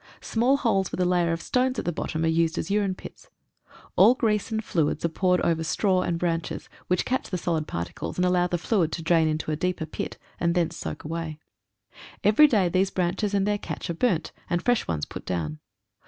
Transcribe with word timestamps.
Small 0.21 0.57
holes 0.57 0.89
with 0.89 0.99
a 0.99 1.05
layer 1.05 1.31
of 1.31 1.43
stones 1.43 1.77
at 1.77 1.85
the 1.85 1.91
bottom 1.91 2.23
are 2.25 2.27
used 2.27 2.57
as 2.57 2.71
urine 2.71 2.95
pits. 2.95 3.29
All 3.95 4.15
grease 4.15 4.49
and 4.49 4.63
fluids 4.63 5.05
are 5.05 5.09
poured 5.09 5.39
over 5.41 5.63
straw 5.63 6.01
and 6.01 6.15
54 6.15 6.17
SOME 6.17 6.17
AWFUL 6.17 6.31
CONDITIONS. 6.39 6.63
branches, 6.67 6.87
which 6.87 7.05
catch 7.05 7.29
the 7.29 7.37
solid 7.37 7.67
particles, 7.67 8.17
and 8.17 8.25
allow 8.25 8.47
the 8.47 8.57
fluid 8.57 8.91
to 8.93 9.03
drain 9.03 9.27
into 9.27 9.51
a 9.51 9.55
deeper 9.55 9.85
pit, 9.85 10.17
thence 10.39 10.75
soak 10.75 11.03
away. 11.03 11.37
Every 12.23 12.47
day 12.47 12.67
these 12.67 12.89
branches 12.89 13.35
and 13.35 13.45
their 13.47 13.59
catch 13.59 13.91
are 13.91 13.93
burnt, 13.93 14.31
and 14.49 14.59
fresh 14.63 14.87
ones 14.87 15.05
put 15.05 15.23
down. 15.23 15.59